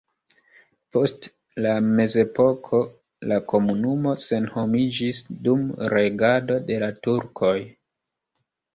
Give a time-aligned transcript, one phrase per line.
[0.95, 1.27] Post
[1.65, 2.81] la mezepoko
[3.33, 7.57] la komunumo senhomiĝis dum regado de la turkoj.